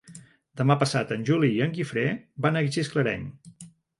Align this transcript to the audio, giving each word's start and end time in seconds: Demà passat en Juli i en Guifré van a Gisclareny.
Demà 0.61 0.77
passat 0.83 1.11
en 1.15 1.25
Juli 1.27 1.51
i 1.57 1.61
en 1.67 1.77
Guifré 1.77 2.05
van 2.47 2.57
a 2.57 2.65
Gisclareny. 2.77 3.31